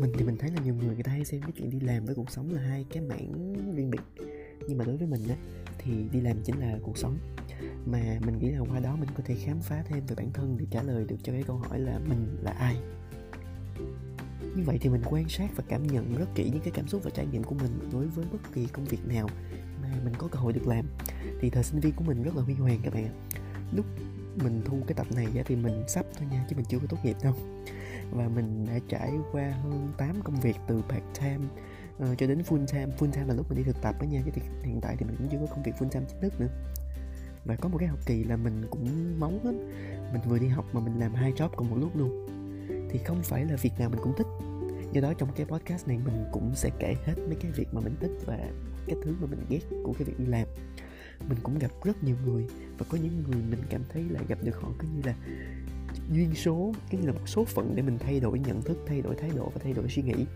[0.00, 2.04] mình thì mình thấy là nhiều người người ta hay xem cái chuyện đi làm
[2.04, 4.24] với cuộc sống là hai cái mảng riêng biệt.
[4.68, 5.36] Nhưng mà đối với mình á,
[5.78, 7.18] thì đi làm chính là cuộc sống.
[7.86, 10.56] Mà mình nghĩ là qua đó mình có thể khám phá thêm về bản thân
[10.58, 12.76] để trả lời được cho cái câu hỏi là mình là ai.
[14.56, 17.00] Như vậy thì mình quan sát và cảm nhận rất kỹ những cái cảm xúc
[17.04, 19.28] và trải nghiệm của mình đối với bất kỳ công việc nào
[19.82, 20.86] mà mình có cơ hội được làm.
[21.40, 23.14] Thì thời sinh viên của mình rất là huy hoàng các bạn ạ.
[23.72, 23.86] Lúc
[24.36, 26.96] mình thu cái tập này thì mình sắp thôi nha chứ mình chưa có tốt
[27.02, 27.34] nghiệp đâu.
[28.10, 31.44] Và mình đã trải qua hơn 8 công việc từ part time
[32.02, 32.86] uh, cho đến full time.
[32.98, 35.06] Full time là lúc mình đi thực tập đó nha chứ thì hiện tại thì
[35.06, 36.48] mình cũng chưa có công việc full time chính thức nữa.
[37.44, 39.52] Và có một cái học kỳ là mình cũng máu hết.
[40.12, 42.26] Mình vừa đi học mà mình làm hai job cùng một lúc luôn.
[42.90, 44.26] Thì không phải là việc nào mình cũng thích.
[44.92, 47.80] Do đó trong cái podcast này mình cũng sẽ kể hết mấy cái việc mà
[47.80, 48.38] mình thích và
[48.86, 50.46] cái thứ mà mình ghét của cái việc đi làm
[51.28, 52.46] mình cũng gặp rất nhiều người
[52.78, 55.14] và có những người mình cảm thấy là gặp được họ cứ như là
[56.12, 59.02] duyên số cái như là một số phận để mình thay đổi nhận thức thay
[59.02, 60.26] đổi thái độ và thay đổi suy nghĩ.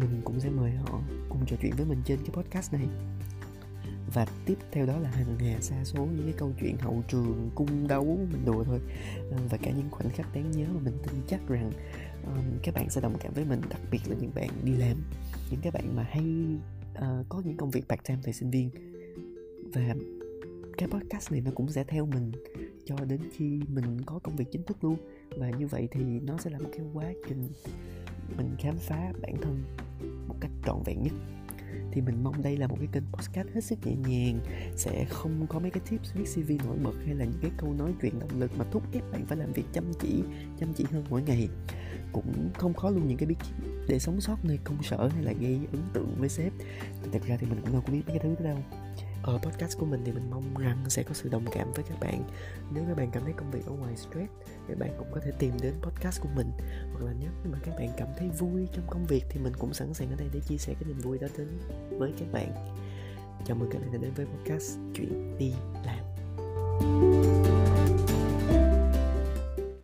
[0.00, 2.86] Mình cũng sẽ mời họ cùng trò chuyện với mình trên cái podcast này.
[4.14, 7.50] Và tiếp theo đó là hàng hà xa số những cái câu chuyện hậu trường
[7.54, 8.80] cung đấu mình đùa thôi.
[9.30, 11.72] Ờ, và cả những khoảnh khắc đáng nhớ mà mình tin chắc rằng
[12.26, 14.96] um, các bạn sẽ đồng cảm với mình đặc biệt là những bạn đi làm.
[15.50, 16.24] Những các bạn mà hay
[16.94, 18.91] uh, có những công việc part time thời sinh viên
[19.74, 19.94] và
[20.78, 22.32] cái podcast này nó cũng sẽ theo mình
[22.84, 24.96] cho đến khi mình có công việc chính thức luôn.
[25.36, 27.48] Và như vậy thì nó sẽ là một cái quá trình
[28.36, 29.62] mình khám phá bản thân
[30.28, 31.12] một cách trọn vẹn nhất.
[31.92, 34.40] Thì mình mong đây là một cái kênh podcast hết sức nhẹ nhàng,
[34.76, 37.74] sẽ không có mấy cái tips viết cv nổi bật hay là những cái câu
[37.78, 40.22] nói chuyện động lực mà thúc ép bạn phải làm việc chăm chỉ
[40.60, 41.48] chăm chỉ hơn mỗi ngày.
[42.12, 45.22] Cũng không khó luôn những cái bí kíp để sống sót nơi công sở hay
[45.24, 46.52] là gây ấn tượng với sếp.
[47.12, 48.58] Thật ra thì mình cũng đâu có biết mấy cái thứ đó đâu
[49.22, 52.00] ở podcast của mình thì mình mong rằng sẽ có sự đồng cảm với các
[52.00, 52.24] bạn.
[52.74, 54.32] Nếu các bạn cảm thấy công việc ở ngoài stress,
[54.68, 56.50] thì bạn cũng có thể tìm đến podcast của mình.
[56.92, 59.74] Hoặc là nếu mà các bạn cảm thấy vui trong công việc, thì mình cũng
[59.74, 61.48] sẵn sàng ở đây để chia sẻ cái niềm vui đó đến
[61.98, 62.52] với các bạn.
[63.44, 65.52] Chào mừng các bạn đã đến với podcast chuyện đi.